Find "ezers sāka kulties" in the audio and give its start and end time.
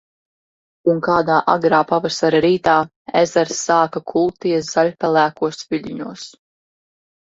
3.23-4.75